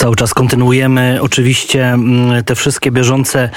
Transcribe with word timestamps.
Cały 0.00 0.16
czas 0.16 0.34
kontynuujemy 0.34 1.18
oczywiście 1.22 1.88
mm, 1.88 2.44
te 2.44 2.54
wszystkie 2.54 2.90
bieżące 2.90 3.50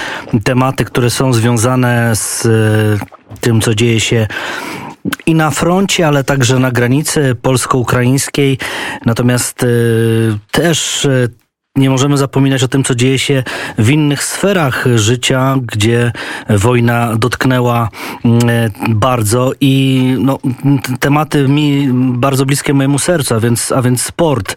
tematy, 0.43 0.85
które 0.85 1.09
są 1.09 1.33
związane 1.33 2.15
z 2.15 2.45
e, 2.45 3.39
tym, 3.39 3.61
co 3.61 3.75
dzieje 3.75 3.99
się 3.99 4.27
i 5.25 5.35
na 5.35 5.51
froncie, 5.51 6.07
ale 6.07 6.23
także 6.23 6.59
na 6.59 6.71
granicy 6.71 7.35
polsko-ukraińskiej. 7.41 8.57
Natomiast 9.05 9.63
e, 9.63 9.67
też 10.51 11.05
e, 11.05 11.27
nie 11.75 11.89
możemy 11.89 12.17
zapominać 12.17 12.63
o 12.63 12.67
tym, 12.67 12.83
co 12.83 12.95
dzieje 12.95 13.19
się 13.19 13.43
w 13.77 13.89
innych 13.89 14.23
sferach 14.23 14.85
życia, 14.95 15.55
gdzie 15.61 16.11
wojna 16.49 17.15
dotknęła 17.15 17.89
bardzo 18.89 19.51
i 19.61 20.03
no, 20.19 20.39
tematy 20.99 21.47
mi 21.47 21.89
bardzo 21.93 22.45
bliskie 22.45 22.73
mojemu 22.73 22.99
sercu, 22.99 23.35
a 23.35 23.39
więc, 23.39 23.71
a 23.71 23.81
więc 23.81 24.01
sport. 24.01 24.55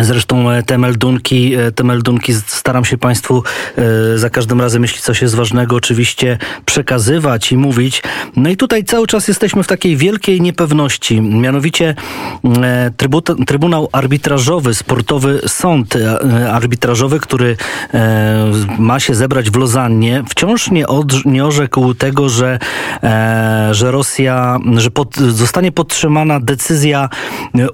Zresztą 0.00 0.50
e, 0.50 0.62
te 0.62 0.78
meldunki, 0.78 1.54
e, 1.54 1.72
te 1.72 1.84
meldunki 1.84 2.34
staram 2.34 2.84
się 2.84 2.98
Państwu 2.98 3.42
e, 3.78 4.18
za 4.18 4.30
każdym 4.30 4.60
razem, 4.60 4.82
jeśli 4.82 5.00
coś 5.00 5.22
jest 5.22 5.34
ważnego, 5.34 5.76
oczywiście 5.76 6.38
przekazywać 6.64 7.52
i 7.52 7.56
mówić. 7.56 8.02
No 8.36 8.50
i 8.50 8.56
tutaj 8.56 8.84
cały 8.84 9.06
czas 9.06 9.28
jesteśmy 9.28 9.62
w 9.62 9.66
takiej 9.66 9.96
wielkiej 9.96 10.40
niepewności. 10.40 11.20
Mianowicie 11.20 11.94
Trybunał 13.46 13.88
Arbitrażowy, 13.92 14.74
Sportowy 14.74 15.40
Sąd 15.46 15.94
Arbitrażowy, 16.52 17.20
który 17.20 17.56
ma 18.78 19.00
się 19.00 19.14
zebrać 19.14 19.50
w 19.50 19.56
Lozannie, 19.56 20.24
wciąż 20.28 20.70
nie, 20.70 20.86
od, 20.86 21.24
nie 21.24 21.44
orzekł 21.44 21.94
tego, 21.94 22.28
że, 22.28 22.58
że 23.70 23.90
Rosja, 23.90 24.58
że 24.76 24.90
pod, 24.90 25.16
zostanie 25.16 25.72
podtrzymana 25.72 26.40
decyzja 26.40 27.08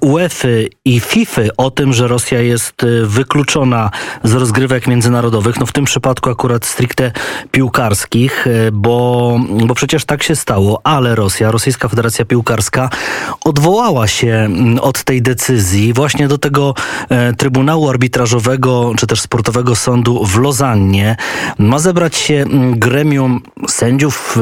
UEFA 0.01 0.49
i 0.85 1.01
FIFA 1.01 1.43
o 1.57 1.71
tym, 1.71 1.93
że 1.93 2.09
Rosja 2.13 2.41
jest 2.41 2.83
y, 2.83 3.07
wykluczona 3.07 3.91
z 4.25 4.33
rozgrywek 4.33 4.87
międzynarodowych, 4.87 5.61
no 5.61 5.67
w 5.67 5.73
tym 5.73 5.85
przypadku 5.85 6.31
akurat 6.31 6.67
stricte 6.67 7.13
piłkarskich, 7.51 8.47
y, 8.47 8.71
bo, 8.73 9.39
bo 9.67 9.75
przecież 9.75 10.05
tak 10.05 10.23
się 10.23 10.37
stało, 10.37 10.81
ale 10.85 11.15
Rosja, 11.15 11.51
Rosyjska 11.51 11.89
Federacja 11.89 12.25
Piłkarska 12.25 12.91
odwołała 13.45 14.07
się 14.07 14.29
mm, 14.29 14.79
od 14.79 15.05
tej 15.05 15.23
decyzji 15.23 15.93
właśnie 15.93 16.29
do 16.29 16.39
tego 16.39 16.75
e, 17.09 17.33
Trybunału 17.33 17.89
Arbitrażowego, 17.89 18.93
czy 18.97 19.07
też 19.07 19.21
Sportowego 19.21 19.77
Sądu 19.77 20.25
w 20.25 20.39
Lozannie. 20.39 21.17
Ma 21.59 21.79
zebrać 21.79 22.17
się 22.17 22.35
mm, 22.35 22.79
gremium 22.79 23.41
sędziów, 23.69 24.39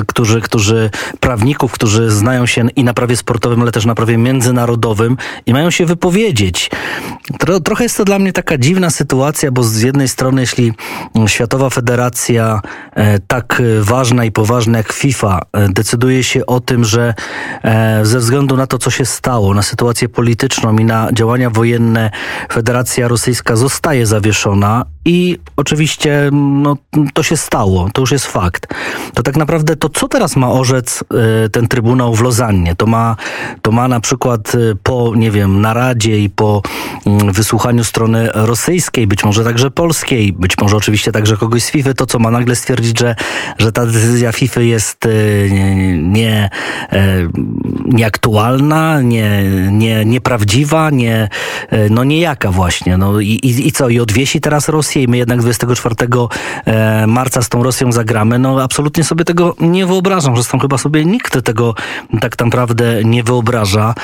y, 0.00 0.04
którzy, 0.06 0.40
którzy 0.40 0.90
prawników, 1.20 1.72
którzy 1.72 2.10
znają 2.10 2.46
się 2.46 2.68
i 2.76 2.84
na 2.84 2.94
prawie 2.94 3.16
sportowym, 3.16 3.62
ale 3.62 3.72
też 3.72 3.86
na 3.86 3.94
prawie 3.94 4.18
międzynarodowym 4.18 5.16
i 5.46 5.52
mają 5.52 5.70
się 5.70 5.86
wypowiedzieć. 5.86 6.70
Tro, 7.38 7.60
trochę 7.60 7.84
jest 7.84 7.96
to 7.96 8.04
dla 8.04 8.18
mnie 8.18 8.32
taka 8.32 8.58
dziwna 8.58 8.90
sytuacja, 8.90 9.50
bo 9.50 9.62
z 9.62 9.80
jednej 9.80 10.08
strony, 10.08 10.40
jeśli 10.40 10.72
Światowa 11.26 11.70
Federacja 11.70 12.60
e, 12.92 13.18
tak 13.18 13.62
ważna 13.80 14.24
i 14.24 14.32
poważna 14.32 14.78
jak 14.78 14.92
FIFA 14.92 15.40
e, 15.52 15.68
decyduje 15.68 16.24
się 16.24 16.46
o 16.46 16.60
tym, 16.60 16.84
że 16.84 17.14
e, 17.64 18.00
ze 18.06 18.18
względu 18.18 18.56
na 18.56 18.66
to, 18.66 18.78
co 18.78 18.90
się 18.90 19.04
stało, 19.04 19.54
na 19.54 19.62
sytuację 19.62 20.08
polityczną 20.08 20.78
i 20.78 20.84
na 20.84 21.08
działania 21.12 21.50
wojenne, 21.50 22.10
Federacja 22.52 23.08
Rosyjska 23.08 23.56
zostaje 23.56 24.06
zawieszona 24.06 24.84
i 25.04 25.38
oczywiście 25.56 26.30
no, 26.32 26.76
to 27.14 27.22
się 27.22 27.36
stało, 27.36 27.88
to 27.92 28.00
już 28.00 28.12
jest 28.12 28.26
fakt. 28.26 28.74
To 29.14 29.22
tak 29.22 29.36
naprawdę 29.36 29.76
to, 29.76 29.88
co 29.88 30.08
teraz 30.08 30.36
ma 30.36 30.50
orzec 30.50 31.04
ten 31.52 31.68
Trybunał 31.68 32.14
w 32.14 32.22
Lozannie? 32.22 32.76
To 32.76 32.86
ma, 32.86 33.16
to 33.62 33.72
ma 33.72 33.88
na 33.88 34.00
przykład 34.00 34.52
po, 34.82 35.12
nie 35.16 35.30
wiem, 35.30 35.60
naradzie 35.60 36.18
i 36.18 36.30
po 36.30 36.62
Mm, 37.06 37.32
wysłuchaniu 37.32 37.84
strony 37.84 38.28
rosyjskiej, 38.34 39.06
być 39.06 39.24
może 39.24 39.44
także 39.44 39.70
polskiej, 39.70 40.32
być 40.32 40.58
może 40.58 40.76
oczywiście 40.76 41.12
także 41.12 41.36
kogoś 41.36 41.62
z 41.62 41.70
FIFA, 41.70 41.94
to 41.94 42.06
co 42.06 42.18
ma 42.18 42.30
nagle 42.30 42.56
stwierdzić, 42.56 42.98
że, 42.98 43.16
że 43.58 43.72
ta 43.72 43.86
decyzja 43.86 44.32
FIFA 44.32 44.60
jest 44.60 45.06
y, 45.06 45.48
nie, 45.52 45.98
nie, 45.98 46.50
e, 46.92 47.28
nieaktualna, 47.84 49.00
nie, 49.00 49.42
nie, 49.70 50.04
nieprawdziwa, 50.04 50.90
nie, 50.90 51.28
e, 51.70 51.88
no 51.90 52.04
niejaka 52.04 52.50
właśnie. 52.50 52.96
No 52.96 53.20
i, 53.20 53.28
i, 53.28 53.68
i 53.68 53.72
co? 53.72 53.88
I 53.88 54.00
odwiesi 54.00 54.40
teraz 54.40 54.68
Rosję 54.68 54.91
i 55.00 55.08
my 55.08 55.16
jednak 55.16 55.40
24 55.40 55.94
e, 56.66 57.06
marca 57.06 57.42
z 57.42 57.48
tą 57.48 57.62
Rosją 57.62 57.92
zagramy. 57.92 58.38
No 58.38 58.62
absolutnie 58.62 59.04
sobie 59.04 59.24
tego 59.24 59.54
nie 59.60 59.86
wyobrażam. 59.86 60.34
Zresztą 60.36 60.58
chyba 60.58 60.78
sobie 60.78 61.04
nikt 61.04 61.42
tego 61.44 61.74
tak 62.20 62.40
naprawdę 62.40 63.04
nie 63.04 63.22
wyobraża. 63.22 63.94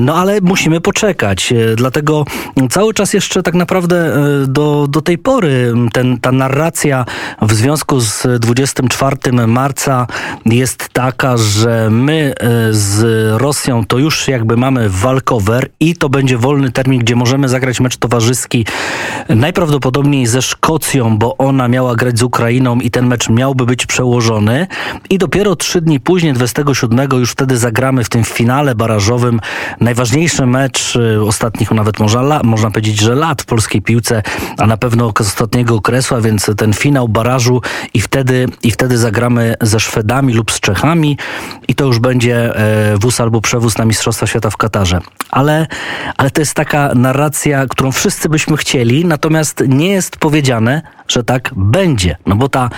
No 0.00 0.14
ale 0.14 0.40
musimy 0.40 0.80
poczekać. 0.80 1.54
Dlatego 1.76 2.24
cały 2.70 2.94
czas 2.94 3.14
jeszcze 3.14 3.42
tak 3.42 3.54
naprawdę 3.54 4.14
e, 4.14 4.46
do, 4.46 4.86
do 4.88 5.02
tej 5.02 5.18
pory 5.18 5.74
ten, 5.92 6.20
ta 6.20 6.32
narracja 6.32 7.04
w 7.42 7.52
związku 7.52 8.00
z 8.00 8.26
24 8.40 9.16
marca 9.46 10.06
jest 10.46 10.88
taka, 10.88 11.36
że 11.36 11.88
my 11.90 12.34
e, 12.40 12.72
z 12.72 13.02
Rosją 13.40 13.86
to 13.86 13.98
już 13.98 14.28
jakby 14.28 14.56
mamy 14.56 14.88
walkover 14.88 15.68
i 15.80 15.96
to 15.96 16.08
będzie 16.08 16.38
wolny 16.38 16.72
termin, 16.72 17.00
gdzie 17.00 17.16
możemy 17.16 17.48
zagrać 17.48 17.80
mecz 17.80 17.96
towarzyski 17.96 18.66
najprawdopodobniej 19.28 20.01
ze 20.24 20.42
Szkocją, 20.42 21.18
bo 21.18 21.36
ona 21.38 21.68
miała 21.68 21.94
grać 21.94 22.18
z 22.18 22.22
Ukrainą 22.22 22.80
i 22.80 22.90
ten 22.90 23.06
mecz 23.06 23.28
miałby 23.28 23.66
być 23.66 23.86
przełożony. 23.86 24.66
I 25.10 25.18
dopiero 25.18 25.56
trzy 25.56 25.80
dni 25.80 26.00
później, 26.00 26.32
27 26.32 27.08
już 27.12 27.30
wtedy 27.30 27.56
zagramy 27.56 28.04
w 28.04 28.08
tym 28.08 28.24
finale 28.24 28.74
barażowym. 28.74 29.40
Najważniejszy 29.80 30.46
mecz 30.46 30.96
e, 30.96 31.22
ostatnich 31.22 31.70
nawet 31.70 32.00
może 32.00 32.18
la, 32.18 32.40
można 32.44 32.70
powiedzieć, 32.70 33.00
że 33.00 33.14
lat 33.14 33.42
w 33.42 33.44
polskiej 33.44 33.82
piłce, 33.82 34.22
a 34.58 34.66
na 34.66 34.76
pewno 34.76 35.12
ostatniego 35.20 35.74
okresu, 35.74 36.14
a 36.14 36.20
więc 36.20 36.50
ten 36.56 36.72
finał 36.72 37.08
barażu 37.08 37.60
i 37.94 38.00
wtedy, 38.00 38.46
i 38.62 38.70
wtedy 38.70 38.98
zagramy 38.98 39.54
ze 39.60 39.80
Szwedami 39.80 40.34
lub 40.34 40.52
z 40.52 40.60
Czechami. 40.60 41.18
I 41.68 41.74
to 41.74 41.84
już 41.84 41.98
będzie 41.98 42.56
e, 42.56 42.98
wóz 42.98 43.20
albo 43.20 43.40
przewóz 43.40 43.78
na 43.78 43.84
Mistrzostwa 43.84 44.26
Świata 44.26 44.50
w 44.50 44.56
Katarze. 44.56 45.00
Ale, 45.30 45.66
ale 46.16 46.30
to 46.30 46.40
jest 46.40 46.54
taka 46.54 46.94
narracja, 46.94 47.66
którą 47.66 47.92
wszyscy 47.92 48.28
byśmy 48.28 48.56
chcieli, 48.56 49.04
natomiast 49.04 49.62
nie 49.68 49.91
jest 49.92 50.16
powiedziane, 50.16 50.82
że 51.08 51.24
tak 51.24 51.50
będzie. 51.56 52.16
No 52.26 52.36
bo 52.36 52.48
ta 52.48 52.70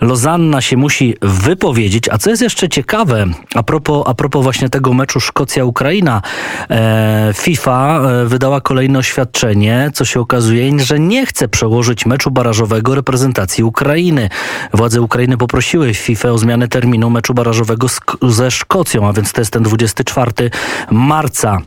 Lozanna 0.00 0.60
się 0.60 0.76
musi 0.76 1.16
wypowiedzieć, 1.22 2.08
a 2.08 2.18
co 2.18 2.30
jest 2.30 2.42
jeszcze 2.42 2.68
ciekawe, 2.68 3.26
a 3.54 3.62
propos, 3.62 4.04
a 4.06 4.14
propos 4.14 4.42
właśnie 4.42 4.68
tego 4.68 4.94
meczu 4.94 5.20
Szkocja-Ukraina, 5.20 6.22
e, 6.70 7.30
FIFA 7.34 8.00
e, 8.00 8.26
wydała 8.26 8.60
kolejne 8.60 8.98
oświadczenie, 8.98 9.90
co 9.94 10.04
się 10.04 10.20
okazuje, 10.20 10.78
że 10.80 11.00
nie 11.00 11.26
chce 11.26 11.48
przełożyć 11.48 12.06
meczu 12.06 12.30
barażowego 12.30 12.94
reprezentacji 12.94 13.64
Ukrainy. 13.64 14.28
Władze 14.72 15.00
Ukrainy 15.02 15.36
poprosiły 15.36 15.94
FIFA 15.94 16.30
o 16.30 16.38
zmianę 16.38 16.68
terminu 16.68 17.10
meczu 17.10 17.34
barażowego 17.34 17.86
ze 18.22 18.50
Szkocją, 18.50 19.08
a 19.08 19.12
więc 19.12 19.32
to 19.32 19.40
jest 19.40 19.52
ten 19.52 19.62
24 19.62 20.50
marca 20.90 21.58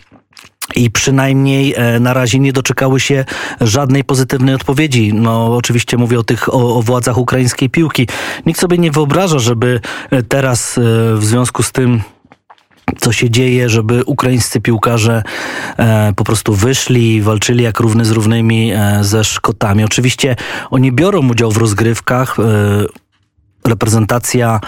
i 0.76 0.92
przynajmniej 0.92 1.74
e, 1.78 2.00
na 2.00 2.14
razie 2.14 2.40
nie 2.40 2.54
doczekały 2.54 3.00
się 3.00 3.26
żadnej 3.62 4.04
pozytywnej 4.04 4.56
odpowiedzi. 4.56 5.14
No 5.14 5.56
oczywiście 5.56 5.98
mówię 5.98 6.20
o 6.20 6.24
tych, 6.24 6.54
o, 6.54 6.76
o, 6.76 6.82
władzach 6.82 7.18
ukraińskiej 7.18 7.70
piłki. 7.70 8.08
Nikt 8.46 8.60
sobie 8.60 8.78
nie 8.78 8.92
wyobraża, 8.92 9.40
żeby 9.40 9.80
e, 10.12 10.24
teraz 10.24 10.78
e, 10.78 10.82
w 11.16 11.26
związku 11.26 11.64
z 11.64 11.72
tym 11.72 12.02
co 12.98 13.12
się 13.12 13.30
dzieje, 13.30 13.70
żeby 13.70 14.04
ukraińscy 14.06 14.62
piłkarze 14.62 15.24
e, 15.78 16.14
po 16.16 16.24
prostu 16.24 16.54
wyszli, 16.54 17.22
walczyli 17.22 17.64
jak 17.64 17.80
równy 17.80 18.06
z 18.06 18.12
równymi 18.12 18.72
e, 18.72 19.00
ze 19.02 19.24
Szkotami. 19.24 19.84
Oczywiście 19.84 20.36
oni 20.70 20.92
biorą 20.92 21.30
udział 21.30 21.52
w 21.52 21.58
rozgrywkach. 21.58 22.40
E, 22.40 22.44
reprezentacja, 23.66 24.60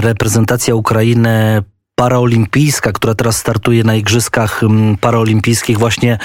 reprezentacja 0.00 0.74
Ukrainy 0.74 1.62
paraolimpijska, 1.96 2.92
która 2.92 3.14
teraz 3.14 3.36
startuje 3.36 3.84
na 3.84 3.94
Igrzyskach 3.94 4.62
mm, 4.62 4.96
Paraolimpijskich 4.96 5.78
właśnie 5.78 6.12
e, 6.12 6.18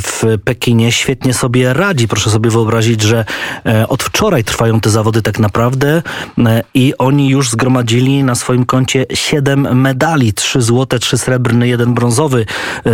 w 0.00 0.22
Pekinie, 0.44 0.92
świetnie 0.92 1.34
sobie 1.34 1.72
radzi. 1.72 2.08
Proszę 2.08 2.30
sobie 2.30 2.50
wyobrazić, 2.50 3.02
że 3.02 3.24
e, 3.66 3.88
od 3.88 4.02
wczoraj 4.02 4.44
trwają 4.44 4.80
te 4.80 4.90
zawody 4.90 5.22
tak 5.22 5.38
naprawdę 5.38 6.02
e, 6.38 6.62
i 6.74 6.94
oni 6.98 7.28
już 7.28 7.50
zgromadzili 7.50 8.24
na 8.24 8.34
swoim 8.34 8.64
koncie 8.64 9.06
siedem 9.14 9.80
medali. 9.80 10.32
Trzy 10.32 10.62
złote, 10.62 10.98
trzy 10.98 11.18
srebrne, 11.18 11.68
jeden 11.68 11.94
brązowy. 11.94 12.46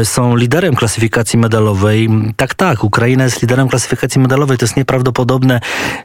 Są 0.05 0.37
liderem 0.37 0.77
klasyfikacji 0.77 1.39
medalowej. 1.39 2.09
Tak, 2.37 2.55
tak, 2.55 2.85
Ukraina 2.85 3.25
jest 3.25 3.43
liderem 3.43 3.69
klasyfikacji 3.69 4.21
medalowej. 4.21 4.59
To 4.59 4.65
jest 4.65 4.77
nieprawdopodobne, 4.77 5.61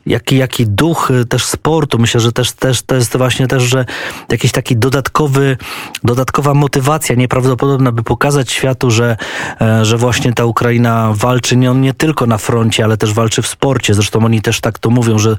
jaki, 0.06 0.38
jaki 0.38 0.68
duch 0.68 1.12
też 1.30 1.46
sportu. 1.46 2.00
Myślę, 2.00 2.20
że 2.22 2.32
też, 2.32 2.52
też 2.52 2.82
to 2.82 2.96
jest 2.96 3.18
właśnie 3.18 3.48
też, 3.48 3.64
że 3.64 3.86
jakiś 4.30 4.52
taki 4.52 4.78
dodatkowy 4.78 5.58
dodatkowa 6.04 6.54
motywacja 6.54 7.16
nieprawdopodobna, 7.16 7.92
by 7.92 8.04
pokazać 8.04 8.52
światu, 8.52 8.92
że, 8.92 9.18
e, 9.62 9.86
że 9.86 9.98
właśnie 9.98 10.34
ta 10.34 10.46
Ukraina 10.46 11.14
walczy 11.16 11.58
nie, 11.58 11.70
nie 11.70 11.94
tylko 11.94 12.26
na 12.26 12.38
froncie, 12.38 12.84
ale 12.84 12.98
też 12.98 13.14
walczy 13.14 13.42
w 13.42 13.48
sporcie. 13.48 13.94
Zresztą 13.94 14.26
oni 14.26 14.42
też 14.42 14.62
tak 14.62 14.80
to 14.80 14.90
mówią, 14.90 15.20
że 15.20 15.36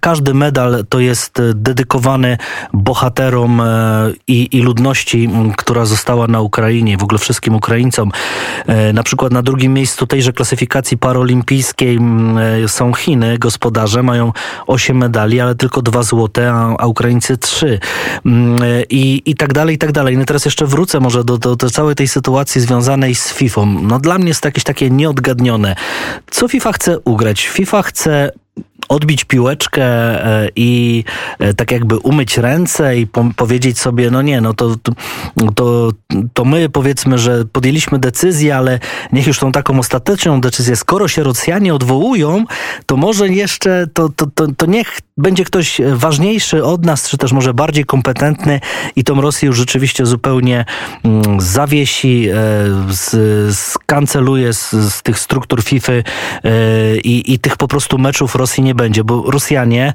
każdy 0.00 0.34
medal 0.34 0.84
to 0.88 1.00
jest 1.00 1.42
dedykowany 1.54 2.38
bohaterom 2.72 3.62
i, 4.26 4.48
i 4.52 4.62
ludności, 4.62 5.30
która 5.56 5.84
została 5.84 6.26
na 6.26 6.40
Ukrainie, 6.40 6.96
w 6.96 7.02
ogóle 7.02 7.18
wszystkim 7.18 7.54
Ukraińcom. 7.54 8.10
Na 8.94 9.02
przykład 9.02 9.32
na 9.32 9.42
drugim 9.42 9.74
miejscu 9.74 10.06
tejże 10.06 10.32
klasyfikacji 10.32 10.98
paraolimpijskiej 10.98 11.98
są 12.66 12.94
Chiny, 12.94 13.38
gospodarze, 13.38 14.02
mają 14.02 14.32
8 14.66 14.96
medali, 14.96 15.40
ale 15.40 15.54
tylko 15.54 15.82
dwa 15.82 16.02
złote, 16.02 16.52
a, 16.78 16.86
Ukraińcy 16.86 17.38
trzy. 17.38 17.78
I, 18.90 19.22
I 19.26 19.34
tak 19.34 19.52
dalej, 19.52 19.69
i 19.72 19.78
tak 19.78 19.92
dalej. 19.92 20.16
No 20.16 20.24
teraz 20.24 20.44
jeszcze 20.44 20.66
wrócę 20.66 21.00
może 21.00 21.24
do, 21.24 21.38
do, 21.38 21.56
do 21.56 21.70
całej 21.70 21.94
tej 21.94 22.08
sytuacji 22.08 22.60
związanej 22.60 23.14
z 23.14 23.32
FIFA. 23.32 23.64
No 23.82 23.98
dla 23.98 24.18
mnie 24.18 24.28
jest 24.28 24.40
to 24.40 24.48
jakieś 24.48 24.64
takie 24.64 24.90
nieodgadnione. 24.90 25.76
Co 26.30 26.48
FIFA 26.48 26.72
chce 26.72 26.98
ugrać? 26.98 27.46
FIFA 27.46 27.82
chce 27.82 28.32
odbić 28.88 29.24
piłeczkę 29.24 29.84
e, 29.84 30.48
i 30.56 31.04
e, 31.38 31.54
tak 31.54 31.70
jakby 31.70 31.98
umyć 31.98 32.38
ręce 32.38 32.98
i 32.98 33.06
po 33.06 33.24
powiedzieć 33.36 33.78
sobie, 33.78 34.10
no 34.10 34.22
nie, 34.22 34.40
no 34.40 34.54
to, 34.54 34.76
to, 35.54 35.92
to 36.34 36.44
my 36.44 36.68
powiedzmy, 36.68 37.18
że 37.18 37.44
podjęliśmy 37.44 37.98
decyzję, 37.98 38.56
ale 38.56 38.80
niech 39.12 39.26
już 39.26 39.38
tą 39.38 39.52
taką 39.52 39.78
ostateczną 39.78 40.40
decyzję, 40.40 40.76
skoro 40.76 41.08
się 41.08 41.22
Rosjanie 41.22 41.74
odwołują, 41.74 42.44
to 42.86 42.96
może 42.96 43.28
jeszcze, 43.28 43.86
to, 43.92 44.08
to, 44.08 44.26
to, 44.34 44.46
to 44.56 44.66
niech 44.66 44.98
będzie 45.20 45.44
ktoś 45.44 45.80
ważniejszy 45.94 46.64
od 46.64 46.84
nas, 46.84 47.08
czy 47.08 47.18
też 47.18 47.32
może 47.32 47.54
bardziej 47.54 47.84
kompetentny? 47.84 48.60
I 48.96 49.04
tą 49.04 49.20
Rosję 49.20 49.46
już 49.46 49.56
rzeczywiście 49.56 50.06
zupełnie 50.06 50.64
mm, 51.04 51.40
zawiesi, 51.40 52.28
e, 52.28 53.54
skanceluje 53.54 54.52
z, 54.52 54.70
z 54.70 55.02
tych 55.02 55.18
struktur 55.18 55.62
FIFA 55.62 55.92
i, 57.04 57.32
i 57.32 57.38
tych 57.38 57.56
po 57.56 57.68
prostu 57.68 57.98
meczów 57.98 58.34
Rosji 58.34 58.62
nie 58.62 58.74
będzie, 58.74 59.04
bo 59.04 59.30
Rosjanie 59.30 59.92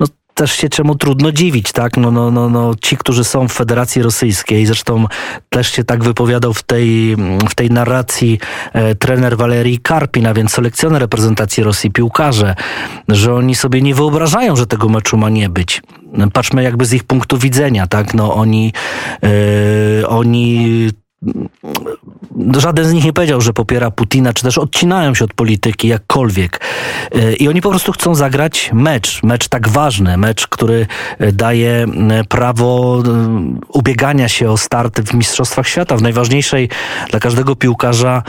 no, 0.00 0.06
też 0.34 0.52
się 0.52 0.68
czemu 0.68 0.94
trudno 0.94 1.32
dziwić, 1.32 1.72
tak? 1.72 1.96
No, 1.96 2.10
no, 2.10 2.30
no, 2.30 2.48
no, 2.48 2.74
ci, 2.82 2.96
którzy 2.96 3.24
są 3.24 3.48
w 3.48 3.52
Federacji 3.52 4.02
Rosyjskiej, 4.02 4.66
zresztą 4.66 5.06
też 5.50 5.72
się 5.72 5.84
tak 5.84 6.04
wypowiadał 6.04 6.54
w 6.54 6.62
tej, 6.62 7.16
w 7.50 7.54
tej 7.54 7.70
narracji 7.70 8.38
e, 8.72 8.94
trener 8.94 9.36
Walerii 9.36 9.78
Karpin, 9.78 10.26
a 10.26 10.34
więc 10.34 10.52
selekcjoner 10.52 11.02
reprezentacji 11.02 11.62
Rosji, 11.62 11.90
piłkarze, 11.90 12.54
że 13.08 13.34
oni 13.34 13.54
sobie 13.54 13.82
nie 13.82 13.94
wyobrażają, 13.94 14.56
że 14.56 14.66
tego 14.66 14.88
meczu 14.88 15.16
ma 15.16 15.30
nie 15.30 15.48
być. 15.48 15.82
Patrzmy 16.32 16.62
jakby 16.62 16.86
z 16.86 16.92
ich 16.92 17.04
punktu 17.04 17.38
widzenia, 17.38 17.86
tak? 17.86 18.14
No 18.14 18.34
oni, 18.34 18.72
e, 20.02 20.08
oni 20.08 20.90
żaden 22.56 22.84
z 22.84 22.92
nich 22.92 23.04
nie 23.04 23.12
powiedział, 23.12 23.40
że 23.40 23.52
popiera 23.52 23.90
Putina, 23.90 24.32
czy 24.32 24.42
też 24.42 24.58
odcinają 24.58 25.14
się 25.14 25.24
od 25.24 25.34
polityki 25.34 25.88
jakkolwiek. 25.88 26.60
E, 27.12 27.32
I 27.32 27.48
oni 27.48 27.60
po 27.60 27.70
prostu 27.70 27.92
chcą 27.92 28.14
zagrać 28.14 28.70
mecz, 28.72 29.22
mecz 29.22 29.48
tak 29.48 29.68
ważny, 29.68 30.16
mecz, 30.16 30.46
który 30.46 30.86
e, 31.18 31.32
daje 31.32 31.86
prawo 32.28 33.02
e, 33.06 33.10
ubiegania 33.68 34.28
się 34.28 34.50
o 34.50 34.56
start 34.56 35.00
w 35.00 35.14
Mistrzostwach 35.14 35.68
Świata, 35.68 35.96
w 35.96 36.02
najważniejszej 36.02 36.68
dla 37.10 37.20
każdego 37.20 37.56
piłkarza, 37.56 38.22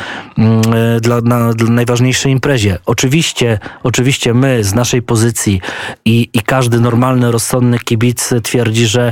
dla, 1.02 1.22
na, 1.22 1.54
dla 1.54 1.70
najważniejszej 1.70 2.32
imprezie. 2.32 2.78
Oczywiście, 2.86 3.60
oczywiście 3.84 4.34
my 4.34 4.64
z 4.64 4.74
naszej 4.74 5.02
pozycji 5.02 5.62
i, 6.06 6.30
i 6.34 6.40
każdy 6.40 6.80
normalny, 6.80 7.32
rozsądny 7.32 7.80
kibic 7.80 8.34
twierdzi, 8.44 8.88
że 8.88 9.12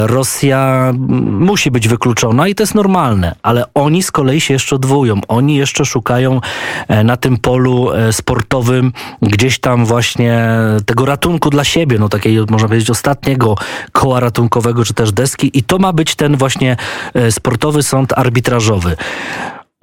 Rosja 0.00 0.92
musi 1.22 1.70
być 1.70 1.88
wykluczona 1.88 2.48
i 2.48 2.54
to 2.54 2.62
jest 2.62 2.74
normalne, 2.74 3.34
ale 3.42 3.64
oni 3.74 3.93
z 4.02 4.10
kolei 4.10 4.40
się 4.40 4.54
jeszcze 4.54 4.76
odwołują. 4.76 5.20
Oni 5.28 5.56
jeszcze 5.56 5.84
szukają 5.84 6.40
e, 6.88 7.04
na 7.04 7.16
tym 7.16 7.36
polu 7.36 7.92
e, 7.92 8.12
sportowym 8.12 8.92
gdzieś 9.22 9.58
tam 9.58 9.86
właśnie 9.86 10.48
tego 10.86 11.06
ratunku 11.06 11.50
dla 11.50 11.64
siebie, 11.64 11.98
no 11.98 12.08
takiego 12.08 12.46
można 12.50 12.68
powiedzieć 12.68 12.90
ostatniego 12.90 13.54
koła 13.92 14.20
ratunkowego, 14.20 14.84
czy 14.84 14.94
też 14.94 15.12
deski 15.12 15.58
i 15.58 15.62
to 15.62 15.78
ma 15.78 15.92
być 15.92 16.14
ten 16.14 16.36
właśnie 16.36 16.76
e, 17.14 17.32
sportowy 17.32 17.82
sąd 17.82 18.12
arbitrażowy. 18.12 18.96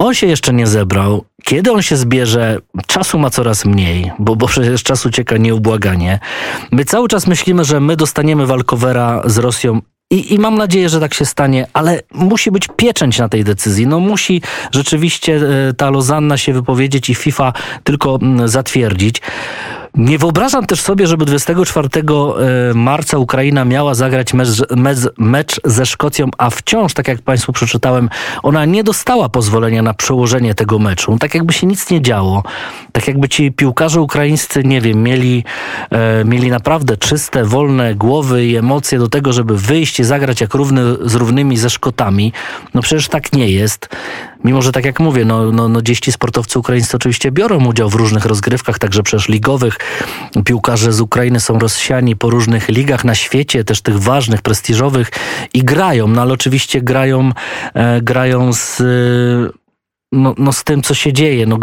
On 0.02 0.14
się 0.14 0.26
jeszcze 0.26 0.52
nie 0.52 0.66
zebrał. 0.66 1.24
Kiedy 1.44 1.72
on 1.72 1.82
się 1.82 1.96
zbierze, 1.96 2.58
czasu 2.86 3.18
ma 3.18 3.30
coraz 3.30 3.64
mniej, 3.64 4.12
bo, 4.18 4.36
bo 4.36 4.46
przecież 4.46 4.82
czas 4.82 5.06
ucieka 5.06 5.36
nieubłaganie. 5.36 6.18
My 6.72 6.84
cały 6.84 7.08
czas 7.08 7.26
myślimy, 7.26 7.64
że 7.64 7.80
my 7.80 7.96
dostaniemy 7.96 8.46
walkowera 8.46 9.22
z 9.24 9.38
Rosją 9.38 9.80
i, 10.12 10.34
I 10.34 10.38
mam 10.38 10.54
nadzieję, 10.54 10.88
że 10.88 11.00
tak 11.00 11.14
się 11.14 11.24
stanie, 11.24 11.66
ale 11.72 12.00
musi 12.14 12.50
być 12.50 12.68
pieczęć 12.76 13.18
na 13.18 13.28
tej 13.28 13.44
decyzji. 13.44 13.86
No 13.86 14.00
musi 14.00 14.42
rzeczywiście 14.72 15.36
e, 15.36 15.74
ta 15.74 15.90
Lozanna 15.90 16.36
się 16.36 16.52
wypowiedzieć 16.52 17.10
i 17.10 17.14
FIFA 17.14 17.52
tylko 17.84 18.18
mm, 18.22 18.48
zatwierdzić. 18.48 19.20
Nie 19.94 20.18
wyobrażam 20.18 20.66
też 20.66 20.80
sobie, 20.80 21.06
żeby 21.06 21.24
24 21.24 21.88
e, 21.88 22.74
marca 22.74 23.18
Ukraina 23.18 23.64
miała 23.64 23.94
zagrać 23.94 24.34
mecz, 24.34 24.48
mecz, 25.18 25.60
ze 25.64 25.86
Szkocją, 25.86 26.28
a 26.38 26.50
wciąż, 26.50 26.94
tak 26.94 27.08
jak 27.08 27.22
Państwu 27.22 27.52
przeczytałem, 27.52 28.08
ona 28.42 28.64
nie 28.64 28.84
dostała 28.84 29.28
pozwolenia 29.28 29.82
na 29.82 29.94
przełożenie 29.94 30.54
tego 30.54 30.78
meczu. 30.78 31.16
Tak 31.20 31.34
jakby 31.34 31.52
się 31.52 31.66
nic 31.66 31.90
nie 31.90 32.02
działo. 32.02 32.42
Tak 32.92 33.08
jakby 33.08 33.28
ci 33.28 33.52
piłkarze 33.52 34.00
ukraińscy, 34.00 34.64
nie 34.64 34.80
wiem, 34.80 35.02
mieli, 35.02 35.44
e, 35.90 36.24
mieli 36.24 36.50
naprawdę 36.50 36.96
czyste, 36.96 37.44
wolne 37.44 37.94
głowy 37.94 38.46
i 38.46 38.56
emocje 38.56 38.98
do 38.98 39.08
tego, 39.08 39.32
żeby 39.32 39.58
wyjść 39.58 40.00
i 40.00 40.04
zagrać 40.04 40.40
jak 40.40 40.54
równy 40.54 40.82
z 41.00 41.14
równymi 41.14 41.56
ze 41.56 41.70
Szkotami. 41.70 42.32
No 42.74 42.82
przecież 42.82 43.08
tak 43.08 43.32
nie 43.32 43.48
jest. 43.48 43.88
Mimo, 44.44 44.62
że 44.62 44.72
tak 44.72 44.84
jak 44.84 45.00
mówię, 45.00 45.24
no, 45.24 45.52
no, 45.52 45.68
no 45.68 45.80
gdzieś 45.80 46.00
ci 46.00 46.12
sportowcy 46.12 46.58
ukraińscy 46.58 46.96
oczywiście 46.96 47.32
biorą 47.32 47.64
udział 47.66 47.90
w 47.90 47.94
różnych 47.94 48.24
rozgrywkach, 48.26 48.78
także 48.78 49.02
przecież 49.02 49.28
ligowych. 49.28 49.78
Piłkarze 50.44 50.92
z 50.92 51.00
Ukrainy 51.00 51.40
są 51.40 51.58
rozsiani 51.58 52.16
po 52.16 52.30
różnych 52.30 52.68
ligach 52.68 53.04
na 53.04 53.14
świecie, 53.14 53.64
też 53.64 53.80
tych 53.80 53.98
ważnych, 53.98 54.42
prestiżowych 54.42 55.10
i 55.54 55.64
grają, 55.64 56.08
no 56.08 56.22
ale 56.22 56.32
oczywiście 56.32 56.82
grają, 56.82 57.30
e, 57.74 58.00
grają 58.00 58.52
z 58.52 58.82
no, 60.12 60.34
no 60.38 60.52
z 60.52 60.64
tym, 60.64 60.82
co 60.82 60.94
się 60.94 61.12
dzieje. 61.12 61.46
No, 61.46 61.58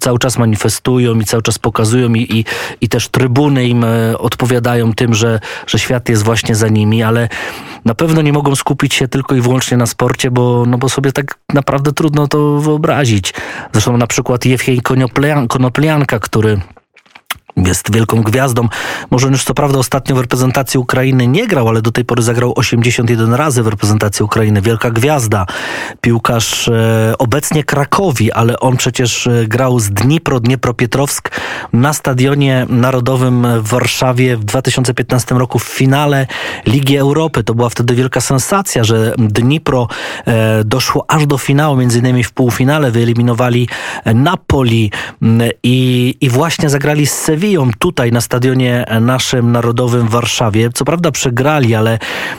cały 0.00 0.18
czas 0.18 0.38
manifestują 0.38 1.20
i 1.20 1.24
cały 1.24 1.42
czas 1.42 1.58
pokazują 1.58 2.14
i, 2.14 2.22
i, 2.38 2.44
i 2.80 2.88
też 2.88 3.08
trybuny 3.08 3.66
im 3.66 3.84
e, 3.84 4.18
odpowiadają 4.18 4.92
tym, 4.92 5.14
że, 5.14 5.40
że 5.66 5.78
świat 5.78 6.08
jest 6.08 6.22
właśnie 6.22 6.54
za 6.54 6.68
nimi, 6.68 7.02
ale 7.02 7.28
na 7.84 7.94
pewno 7.94 8.22
nie 8.22 8.32
mogą 8.32 8.56
skupić 8.56 8.94
się 8.94 9.08
tylko 9.08 9.34
i 9.34 9.40
wyłącznie 9.40 9.76
na 9.76 9.86
sporcie, 9.86 10.30
bo, 10.30 10.64
no 10.66 10.78
bo 10.78 10.88
sobie 10.88 11.12
tak 11.12 11.38
naprawdę 11.54 11.92
trudno 11.92 12.28
to 12.28 12.60
wyobrazić. 12.60 13.34
Zresztą 13.72 13.96
na 13.96 14.06
przykład 14.06 14.44
Jewcheń 14.44 14.80
Konoplianka, 15.48 16.18
który 16.18 16.60
jest 17.56 17.94
wielką 17.94 18.22
gwiazdą. 18.22 18.68
Może 19.10 19.28
już 19.28 19.44
co 19.44 19.54
prawda 19.54 19.78
ostatnio 19.78 20.16
w 20.16 20.20
reprezentacji 20.20 20.80
Ukrainy 20.80 21.26
nie 21.26 21.46
grał, 21.46 21.68
ale 21.68 21.82
do 21.82 21.92
tej 21.92 22.04
pory 22.04 22.22
zagrał 22.22 22.52
81 22.56 23.34
razy 23.34 23.62
w 23.62 23.66
reprezentacji 23.66 24.24
Ukrainy. 24.24 24.62
Wielka 24.62 24.90
gwiazda. 24.90 25.46
Piłkarz 26.00 26.68
e, 26.68 27.14
obecnie 27.18 27.64
Krakowi, 27.64 28.32
ale 28.32 28.60
on 28.60 28.76
przecież 28.76 29.26
e, 29.26 29.46
grał 29.46 29.80
z 29.80 29.90
Dnipro, 29.90 30.40
Dniepropietrowsk 30.40 31.30
na 31.72 31.92
Stadionie 31.92 32.66
Narodowym 32.68 33.46
w 33.60 33.68
Warszawie 33.68 34.36
w 34.36 34.44
2015 34.44 35.34
roku 35.34 35.58
w 35.58 35.64
finale 35.64 36.26
Ligi 36.66 36.96
Europy. 36.96 37.44
To 37.44 37.54
była 37.54 37.68
wtedy 37.68 37.94
wielka 37.94 38.20
sensacja, 38.20 38.84
że 38.84 39.14
Dnipro 39.18 39.88
e, 40.26 40.64
doszło 40.64 41.04
aż 41.08 41.26
do 41.26 41.38
finału, 41.38 41.76
między 41.76 41.98
innymi 41.98 42.24
w 42.24 42.32
półfinale 42.32 42.90
wyeliminowali 42.90 43.68
Napoli 44.14 44.90
i, 45.62 46.14
i 46.20 46.28
właśnie 46.28 46.70
zagrali 46.70 47.06
z 47.06 47.12
Sewillą 47.12 47.41
Sewillą 47.42 47.70
tutaj 47.78 48.12
na 48.12 48.20
stadionie 48.20 48.84
naszym 49.00 49.52
narodowym 49.52 50.08
w 50.08 50.10
Warszawie. 50.10 50.70
Co 50.74 50.84
prawda 50.84 51.10
przegrali, 51.10 51.74
ale 51.74 51.98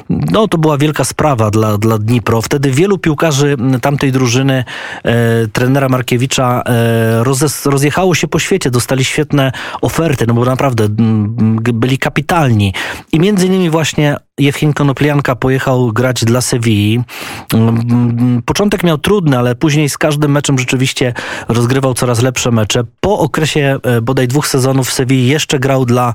no, 0.10 0.48
to 0.48 0.58
była 0.58 0.78
wielka 0.78 1.04
sprawa 1.04 1.52
dla, 1.52 1.78
dla 1.78 1.98
Dnipro. 1.98 2.42
Wtedy 2.42 2.72
wielu 2.72 2.98
piłkarzy 2.98 3.56
tamtej 3.82 4.12
drużyny 4.12 4.64
e, 5.04 5.14
trenera 5.48 5.90
Markiewicza 5.90 6.64
e, 6.66 7.24
roz, 7.24 7.66
rozjechało 7.66 8.16
się 8.16 8.28
po 8.28 8.40
świecie, 8.40 8.72
dostali 8.72 9.04
świetne 9.04 9.52
oferty, 9.82 10.28
no 10.28 10.34
bo 10.34 10.46
naprawdę 10.46 10.86
byli 11.74 11.98
kapitalni. 11.98 12.74
I 13.12 13.20
między 13.20 13.48
innymi 13.48 13.70
właśnie 13.70 14.18
Jewchin 14.40 14.74
Konoplianka 14.74 15.36
pojechał 15.36 15.92
grać 15.92 16.26
dla 16.26 16.42
Sewilli. 16.42 17.02
Początek 18.46 18.84
miał 18.84 18.98
trudny, 18.98 19.38
ale 19.38 19.56
później 19.56 19.90
z 19.90 19.98
każdym 19.98 20.32
meczem 20.32 20.60
rzeczywiście 20.60 21.14
rozgrywał 21.48 21.94
coraz 21.94 22.22
lepsze 22.22 22.52
mecze. 22.52 22.84
Po 23.00 23.20
okresie 23.20 23.78
e, 23.84 24.02
bodaj 24.02 24.28
dwóch 24.28 24.48
sezonów 24.48 24.93
Sewilli, 24.94 25.28
jeszcze 25.28 25.60
grał 25.60 25.86
dla 25.86 26.14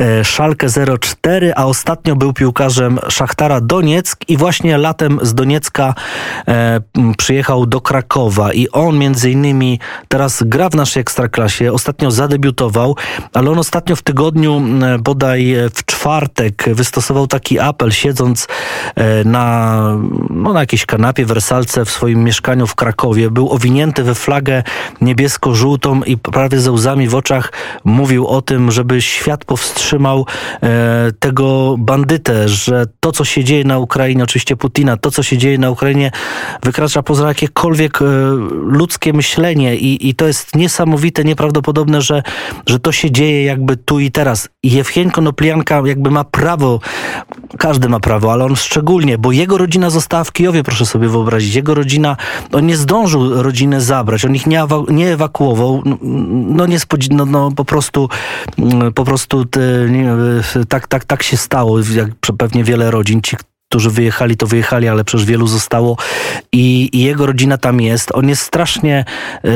e, 0.00 0.24
Szalkę 0.24 0.66
04, 1.00 1.52
a 1.56 1.64
ostatnio 1.64 2.16
był 2.16 2.32
piłkarzem 2.32 2.98
Szachtara 3.08 3.60
Donieck 3.60 4.16
i 4.28 4.36
właśnie 4.36 4.78
latem 4.78 5.18
z 5.22 5.34
Doniecka 5.34 5.94
e, 6.48 6.80
przyjechał 7.18 7.66
do 7.66 7.80
Krakowa 7.80 8.52
i 8.52 8.68
on 8.68 8.98
między 8.98 9.30
innymi 9.30 9.80
teraz 10.08 10.42
gra 10.46 10.68
w 10.68 10.74
naszej 10.74 11.00
Ekstraklasie, 11.00 11.72
ostatnio 11.72 12.10
zadebiutował, 12.10 12.96
ale 13.32 13.50
on 13.50 13.58
ostatnio 13.58 13.96
w 13.96 14.02
tygodniu, 14.02 14.62
bodaj 15.00 15.54
w 15.74 15.84
czwartek, 15.84 16.64
wystosował 16.66 17.26
taki 17.26 17.58
apel, 17.60 17.92
siedząc 17.92 18.48
na, 19.24 19.78
no, 20.30 20.52
na 20.52 20.60
jakiejś 20.60 20.86
kanapie, 20.86 21.26
wersalce 21.26 21.84
w 21.84 21.90
swoim 21.90 22.24
mieszkaniu 22.24 22.66
w 22.66 22.74
Krakowie. 22.74 23.30
Był 23.30 23.52
owinięty 23.52 24.02
we 24.02 24.14
flagę 24.14 24.62
niebiesko-żółtą 25.00 26.02
i 26.02 26.16
prawie 26.16 26.60
ze 26.60 26.72
łzami 26.72 27.08
w 27.08 27.14
oczach 27.14 27.52
mówił 27.84 28.13
o 28.18 28.42
tym, 28.42 28.70
żeby 28.70 29.02
świat 29.02 29.44
powstrzymał 29.44 30.26
e, 30.62 31.12
tego 31.18 31.76
bandytę, 31.78 32.48
że 32.48 32.86
to, 33.00 33.12
co 33.12 33.24
się 33.24 33.44
dzieje 33.44 33.64
na 33.64 33.78
Ukrainie, 33.78 34.24
oczywiście 34.24 34.56
Putina, 34.56 34.96
to, 34.96 35.10
co 35.10 35.22
się 35.22 35.38
dzieje 35.38 35.58
na 35.58 35.70
Ukrainie, 35.70 36.10
wykracza 36.62 37.02
poza 37.02 37.28
jakiekolwiek 37.28 38.02
e, 38.02 38.04
ludzkie 38.50 39.12
myślenie 39.12 39.76
i, 39.76 40.08
i 40.08 40.14
to 40.14 40.26
jest 40.26 40.56
niesamowite, 40.56 41.24
nieprawdopodobne, 41.24 42.02
że, 42.02 42.22
że 42.66 42.78
to 42.78 42.92
się 42.92 43.10
dzieje 43.10 43.44
jakby 43.44 43.76
tu 43.76 44.00
i 44.00 44.10
teraz. 44.10 44.48
Jewcheń 44.62 45.10
Konoplianka 45.10 45.82
jakby 45.84 46.10
ma 46.10 46.24
prawo, 46.24 46.80
każdy 47.58 47.88
ma 47.88 48.00
prawo, 48.00 48.32
ale 48.32 48.44
on 48.44 48.56
szczególnie, 48.56 49.18
bo 49.18 49.32
jego 49.32 49.58
rodzina 49.58 49.90
została 49.90 50.24
w 50.24 50.32
Kijowie, 50.32 50.62
proszę 50.62 50.86
sobie 50.86 51.08
wyobrazić. 51.08 51.54
Jego 51.54 51.74
rodzina, 51.74 52.16
on 52.52 52.66
nie 52.66 52.76
zdążył 52.76 53.42
rodzinę 53.42 53.80
zabrać, 53.80 54.24
on 54.24 54.34
ich 54.34 54.46
nie, 54.46 54.62
nie 54.88 55.12
ewakuował, 55.12 55.82
no, 55.84 56.66
no, 57.10 57.26
no 57.26 57.50
po 57.56 57.64
prostu, 57.64 58.03
po 58.94 59.04
prostu 59.04 59.44
te, 59.44 59.60
nie, 59.90 60.12
tak, 60.68 60.86
tak, 60.86 61.04
tak 61.04 61.22
się 61.22 61.36
stało, 61.36 61.78
jak 61.94 62.08
pewnie 62.38 62.64
wiele 62.64 62.90
rodzin, 62.90 63.22
ci, 63.22 63.36
którzy 63.74 63.90
wyjechali, 63.90 64.36
to 64.36 64.46
wyjechali, 64.46 64.88
ale 64.88 65.04
przecież 65.04 65.26
wielu 65.26 65.46
zostało. 65.46 65.96
I, 66.52 66.90
i 66.92 67.02
jego 67.02 67.26
rodzina 67.26 67.58
tam 67.58 67.80
jest. 67.80 68.12
On 68.12 68.28
jest 68.28 68.42
strasznie 68.42 69.04
yy, 69.44 69.50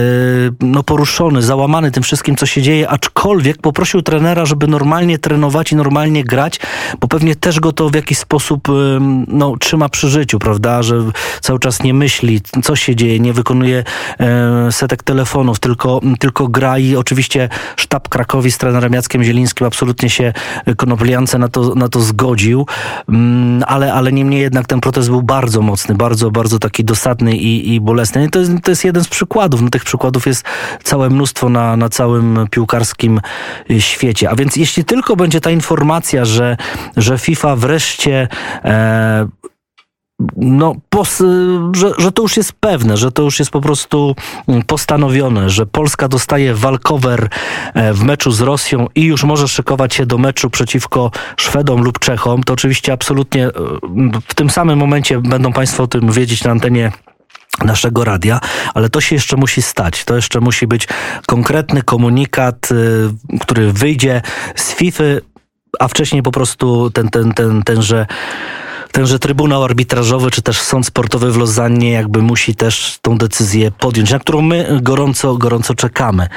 no, 0.61 0.83
poruszony, 0.83 1.43
załamany 1.43 1.91
tym 1.91 2.03
wszystkim, 2.03 2.37
co 2.37 2.47
się 2.47 2.63
dzieje, 2.63 2.89
aczkolwiek 2.89 3.59
poprosił 3.59 4.03
trenera, 4.03 4.47
żeby 4.47 4.67
normalnie 4.67 5.19
trenować 5.19 5.73
i 5.73 5.77
normalnie 5.77 6.25
grać, 6.25 6.61
bo 7.01 7.09
pewnie 7.09 7.37
też 7.37 7.61
go 7.61 7.73
to 7.73 7.91
w 7.91 7.95
jakiś 7.95 8.19
sposób 8.19 8.69
yy, 8.69 9.01
no, 9.29 9.57
trzyma 9.57 9.89
przy 9.89 10.09
życiu, 10.09 10.39
prawda, 10.39 10.83
że 10.83 11.05
cały 11.41 11.59
czas 11.59 11.83
nie 11.83 11.95
myśli, 11.95 12.41
co 12.63 12.77
się 12.77 12.97
dzieje, 12.97 13.21
nie 13.21 13.33
wykonuje 13.33 13.85
yy, 14.21 14.27
setek 14.73 15.03
telefonów, 15.03 15.59
tylko, 15.59 16.01
tylko 16.19 16.49
gra 16.49 16.79
i 16.79 16.97
oczywiście 16.97 17.49
sztab 17.77 18.09
Krakowi 18.09 18.53
z 18.53 18.59
trenerem 18.59 18.93
Jackiem 18.93 19.25
Zielińskim 19.25 19.67
absolutnie 19.67 20.11
się 20.11 20.33
Konopliance 20.77 21.39
na 21.39 21.49
to, 21.49 21.75
na 21.75 21.89
to 21.89 22.01
zgodził, 22.01 22.67
mm, 23.09 23.65
ale, 23.69 23.93
ale 23.93 24.08
ale 24.09 24.13
niemniej 24.13 24.41
jednak 24.41 24.67
ten 24.67 24.81
protest 24.81 25.09
był 25.09 25.23
bardzo 25.23 25.63
mocny, 25.63 25.95
bardzo, 25.95 26.31
bardzo 26.31 26.59
taki 26.59 26.85
dosadny 26.85 27.37
i, 27.37 27.75
i 27.75 27.81
bolesny. 27.81 28.25
I 28.25 28.31
to, 28.31 28.39
jest, 28.39 28.53
to 28.63 28.71
jest 28.71 28.85
jeden 28.85 29.05
z 29.05 29.09
przykładów. 29.09 29.63
No, 29.63 29.71
tych 29.71 29.85
przykładów 29.85 30.27
jest 30.27 30.45
całe 30.83 31.11
mnóstwo 31.11 31.49
na, 31.49 31.77
na 31.77 31.89
całym 31.89 32.47
piłkarskim 32.51 33.21
y, 33.71 33.81
świecie. 33.81 34.31
A 34.31 34.37
więc 34.37 34.57
jeśli 34.57 34.85
tylko 34.85 35.17
będzie 35.17 35.41
ta 35.41 35.51
informacja, 35.51 36.25
że, 36.25 36.57
że 36.97 37.19
FIFA 37.19 37.57
wreszcie 37.57 38.29
e, 38.65 39.29
no, 40.37 40.75
pos, 40.91 41.23
że, 41.73 41.93
że 41.99 42.13
to 42.13 42.23
już 42.23 42.37
jest 42.37 42.53
pewne, 42.53 42.97
że 42.97 43.13
to 43.13 43.23
już 43.23 43.39
jest 43.39 43.51
po 43.51 43.61
prostu 43.61 44.15
mm, 44.49 44.63
postanowione, 44.63 45.51
że 45.51 45.67
Polska 45.67 46.09
dostaje 46.09 46.55
walkover 46.55 47.29
e, 47.75 47.95
w 47.95 48.03
meczu 48.03 48.31
z 48.31 48.41
Rosją 48.41 48.87
i 48.95 49.05
już 49.05 49.25
może 49.25 49.49
szykować 49.49 49.95
się 49.95 50.07
do 50.07 50.19
meczu 50.19 50.51
przeciwko 50.51 51.11
Szwedom 51.37 51.83
lub 51.83 51.99
Czechom, 51.99 52.43
to 52.43 52.53
oczywiście 52.53 52.93
absolutnie 52.93 53.47
e, 53.47 53.53
w 54.29 54.35
tym 54.35 54.51
samym 54.51 54.79
momencie 54.79 55.21
będą 55.21 55.53
Państwo 55.53 55.83
o 55.83 55.87
tym 55.87 56.13
wiedzieć 56.13 56.45
na 56.45 56.51
antenie 56.51 56.93
naszego 57.65 58.05
radia, 58.05 58.41
ale 58.75 58.89
to 58.89 59.01
się 59.01 59.17
jeszcze 59.17 59.37
musi 59.37 59.63
stać. 59.63 60.05
To 60.05 60.17
jeszcze 60.17 60.41
musi 60.41 60.67
być 60.67 60.89
konkretny 61.27 61.83
komunikat, 61.83 62.69
e, 62.73 63.39
który 63.41 63.73
wyjdzie 63.73 64.23
z 64.57 64.75
FIFA, 64.75 65.05
a 65.81 65.89
wcześniej 65.89 66.23
po 66.23 66.31
prostu 66.31 66.91
ten, 66.91 67.09
ten, 67.09 67.33
ten, 67.33 67.63
tenże 67.63 68.07
tenże 68.93 69.19
Trybunał 69.19 69.65
Arbitrażowy 69.65 70.31
czy 70.31 70.43
też 70.43 70.61
Sąd 70.61 70.87
Sportowy 70.87 71.33
w 71.33 71.37
Lozannie 71.37 71.93
jakby 71.93 72.23
musi 72.23 72.55
też 72.55 72.99
tą 73.03 73.19
decyzję 73.19 73.71
podjąć, 73.71 74.11
na 74.11 74.19
którą 74.19 74.41
my 74.41 74.79
gorąco, 74.83 75.37
gorąco 75.37 75.75
czekamy. 75.75 76.29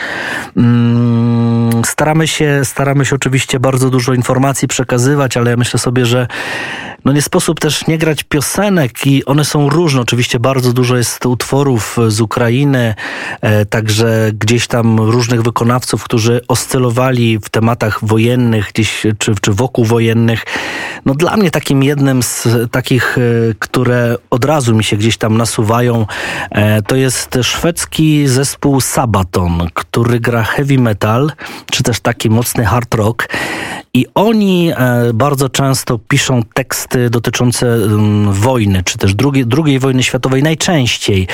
Mm, 0.58 1.86
staramy 1.86 2.28
się, 2.28 2.62
staramy 2.64 3.06
się 3.06 3.16
oczywiście 3.16 3.60
bardzo 3.60 3.90
dużo 3.90 4.14
informacji 4.14 4.68
przekazywać, 4.68 5.38
ale 5.38 5.52
ja 5.52 5.58
myślę 5.58 5.80
sobie, 5.80 6.06
że 6.06 6.28
no 7.06 7.12
nie 7.12 7.22
sposób 7.22 7.60
też 7.60 7.88
nie 7.88 7.98
grać 7.98 8.24
piosenek 8.24 9.08
i 9.08 9.26
one 9.26 9.46
są 9.46 9.70
różne. 9.70 10.02
Oczywiście 10.02 10.40
bardzo 10.40 10.74
dużo 10.74 10.98
jest 10.98 11.26
utworów 11.26 11.98
z 12.08 12.22
Ukrainy, 12.22 12.96
e, 13.42 13.66
także 13.66 14.32
gdzieś 14.34 14.68
tam 14.68 15.00
różnych 15.00 15.42
wykonawców, 15.42 16.04
którzy 16.04 16.42
oscylowali 16.48 17.40
w 17.40 17.50
tematach 17.50 18.00
wojennych 18.02 18.70
gdzieś, 18.74 19.04
czy, 19.20 19.36
czy 19.42 19.54
wokół 19.54 19.86
wojennych. 19.86 20.46
No 21.06 21.14
dla 21.14 21.38
mnie 21.38 21.52
takim 21.52 21.84
jednym 21.84 22.24
z 22.24 22.41
takich, 22.72 23.18
e, 23.18 23.22
które 23.60 24.16
od 24.30 24.46
razu 24.46 24.76
mi 24.76 24.84
się 24.84 24.98
gdzieś 24.98 25.18
tam 25.18 25.38
nasuwają, 25.38 26.06
e, 26.52 26.82
to 26.82 26.96
jest 26.96 27.38
szwedzki 27.42 28.28
zespół 28.28 28.82
Sabaton, 28.82 29.68
który 29.74 30.20
gra 30.20 30.44
heavy 30.44 30.78
metal, 30.78 31.32
czy 31.72 31.84
też 31.84 32.00
taki 32.00 32.30
mocny 32.30 32.66
hard 32.66 32.96
rock. 32.96 33.28
I 33.94 34.06
oni 34.16 34.72
e, 34.76 35.14
bardzo 35.14 35.50
często 35.50 35.98
piszą 35.98 36.44
teksty 36.54 37.10
dotyczące 37.10 37.74
mm, 37.74 38.34
wojny, 38.34 38.84
czy 38.84 38.98
też 38.98 39.16
drugiej, 39.16 39.46
drugiej 39.46 39.80
wojny 39.80 40.04
światowej 40.04 40.44
najczęściej. 40.44 41.28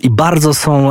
I 0.00 0.10
bardzo 0.10 0.54
są, 0.54 0.90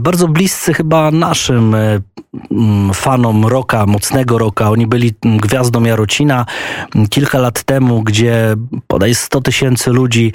bardzo 0.00 0.28
bliscy 0.28 0.74
chyba 0.74 1.10
naszym 1.10 1.74
mm, 1.74 2.94
fanom 2.94 3.46
roka, 3.46 3.86
mocnego 3.86 4.38
roka. 4.38 4.70
Oni 4.70 4.86
byli 4.86 5.12
gwiazdą 5.22 5.84
Jarocina 5.84 6.46
kilka 7.10 7.38
lat 7.38 7.62
temu, 7.62 8.02
gdzie 8.02 8.56
bodaj 8.88 9.14
100 9.14 9.40
tysięcy 9.40 9.90
ludzi 9.90 10.32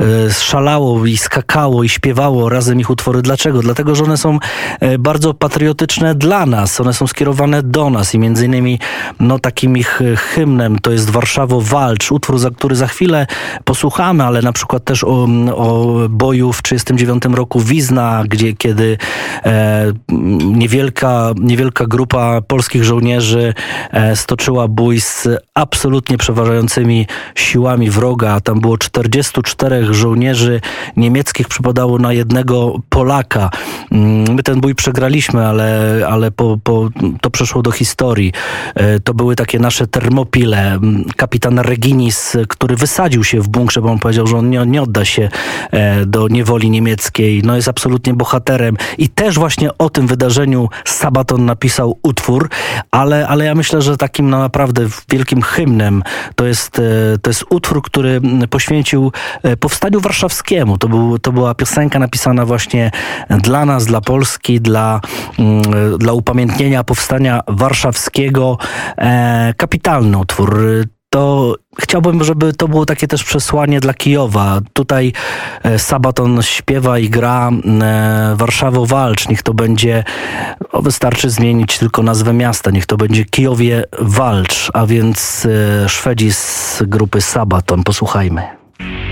e, 0.00 0.32
szalało 0.32 1.06
i 1.06 1.16
skakało 1.16 1.84
i 1.84 1.88
śpiewało 1.88 2.48
razem 2.48 2.80
ich 2.80 2.90
utwory. 2.90 3.22
Dlaczego? 3.22 3.60
Dlatego, 3.60 3.94
że 3.94 4.04
one 4.04 4.16
są 4.16 4.38
e, 4.80 4.98
bardzo 4.98 5.34
patriotyczne 5.34 6.14
dla 6.14 6.46
nas. 6.46 6.80
One 6.80 6.94
są 6.94 7.06
skierowane 7.06 7.62
do 7.62 7.90
nas 7.90 8.14
i 8.14 8.18
między 8.18 8.46
innymi 8.46 8.78
no, 9.20 9.38
takim 9.38 9.76
ich 9.76 10.00
hymnem 10.16 10.78
to 10.78 10.92
jest 10.92 11.10
Warszawo 11.10 11.60
Walcz, 11.60 12.12
utwór, 12.12 12.38
za 12.38 12.50
który 12.50 12.76
za 12.76 12.86
chwilę 12.86 13.26
posłuchamy, 13.64 14.24
ale 14.24 14.42
na 14.42 14.52
przykład 14.52 14.84
też 14.84 15.04
o, 15.04 15.26
o 15.54 15.84
boju 16.08 16.52
w 16.52 16.62
1939 16.62 17.36
roku 17.38 17.60
Wizna, 17.60 18.24
gdzie 18.28 18.52
kiedy 18.52 18.98
e, 19.44 19.92
niewielka, 20.42 21.32
niewielka 21.40 21.86
grupa 21.86 22.40
polskich 22.40 22.84
żołnierzy 22.84 23.54
e, 23.90 24.16
stoczyła 24.16 24.68
bój 24.68 25.00
z 25.00 25.28
absolutnie 25.54 26.18
przeważającymi 26.18 27.06
siłami 27.34 27.83
wroga. 27.90 28.40
Tam 28.40 28.60
było 28.60 28.78
44 28.78 29.94
żołnierzy 29.94 30.60
niemieckich, 30.96 31.48
przypadało 31.48 31.98
na 31.98 32.12
jednego 32.12 32.80
Polaka. 32.88 33.50
Mm, 33.92 34.34
my 34.34 34.42
ten 34.42 34.60
bój 34.60 34.74
przegraliśmy, 34.74 35.46
ale, 35.46 36.00
ale 36.08 36.30
po, 36.30 36.58
po, 36.64 36.88
to 37.20 37.30
przeszło 37.30 37.62
do 37.62 37.70
historii. 37.70 38.32
E, 38.74 39.00
to 39.00 39.14
były 39.14 39.36
takie 39.36 39.58
nasze 39.58 39.86
termopile. 39.86 40.72
Mm, 40.72 41.04
kapitan 41.16 41.58
Reginis, 41.58 42.36
który 42.48 42.76
wysadził 42.76 43.24
się 43.24 43.40
w 43.40 43.48
bunkrze, 43.48 43.82
bo 43.82 43.90
on 43.90 43.98
powiedział, 43.98 44.26
że 44.26 44.38
on 44.38 44.50
nie, 44.50 44.66
nie 44.66 44.82
odda 44.82 45.04
się 45.04 45.28
e, 45.70 46.06
do 46.06 46.28
niewoli 46.28 46.70
niemieckiej. 46.70 47.42
No 47.42 47.56
jest 47.56 47.68
absolutnie 47.68 48.14
bohaterem. 48.14 48.76
I 48.98 49.08
też 49.08 49.38
właśnie 49.38 49.78
o 49.78 49.90
tym 49.90 50.06
wydarzeniu 50.06 50.68
Sabaton 50.84 51.44
napisał 51.44 51.98
utwór, 52.02 52.48
ale, 52.90 53.28
ale 53.28 53.44
ja 53.44 53.54
myślę, 53.54 53.82
że 53.82 53.96
takim 53.96 54.30
no, 54.30 54.38
naprawdę 54.38 54.86
wielkim 55.10 55.42
hymnem 55.42 56.02
to 56.34 56.46
jest, 56.46 56.78
e, 56.78 57.18
to 57.22 57.30
jest 57.30 57.44
utwór, 57.50 57.73
który 57.82 58.20
poświęcił 58.50 59.12
e, 59.42 59.56
powstaniu 59.56 60.00
warszawskiemu. 60.00 60.78
To, 60.78 60.88
był, 60.88 61.18
to 61.18 61.32
była 61.32 61.54
piosenka 61.54 61.98
napisana 61.98 62.46
właśnie 62.46 62.90
dla 63.30 63.64
nas, 63.64 63.86
dla 63.86 64.00
Polski, 64.00 64.60
dla, 64.60 65.00
mm, 65.38 65.62
dla 65.98 66.12
upamiętnienia 66.12 66.84
powstania 66.84 67.40
warszawskiego. 67.48 68.58
E, 68.98 69.54
kapitalny 69.56 70.18
utwór 70.18 70.64
to 71.14 71.54
chciałbym, 71.80 72.24
żeby 72.24 72.52
to 72.52 72.68
było 72.68 72.86
takie 72.86 73.08
też 73.08 73.24
przesłanie 73.24 73.80
dla 73.80 73.94
Kijowa. 73.94 74.60
Tutaj 74.72 75.12
e, 75.62 75.78
Sabaton 75.78 76.42
śpiewa 76.42 76.98
i 76.98 77.08
gra 77.08 77.50
Warszawo 78.34 78.86
Walcz. 78.86 79.28
Niech 79.28 79.42
to 79.42 79.54
będzie, 79.54 80.04
wystarczy 80.74 81.30
zmienić 81.30 81.78
tylko 81.78 82.02
nazwę 82.02 82.32
miasta. 82.32 82.70
Niech 82.70 82.86
to 82.86 82.96
będzie 82.96 83.24
Kijowie 83.24 83.84
Walcz, 84.00 84.70
a 84.72 84.86
więc 84.86 85.46
Szwedzi 85.88 86.32
z 86.32 86.82
grupy 86.86 87.20
Sabaton. 87.20 87.82
Posłuchajmy. 87.84 88.42